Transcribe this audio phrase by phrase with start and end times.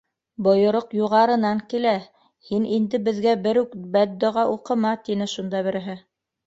[0.45, 1.93] Бойороҡ юғарынан килә.
[2.49, 6.03] һин инде беҙгә бер үк бәддоға уҡыма,- тине шунда береһе.